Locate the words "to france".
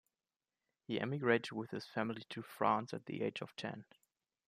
2.31-2.91